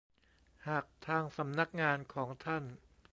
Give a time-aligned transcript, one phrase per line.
[0.67, 2.63] หากทางสำนักงานของท่าน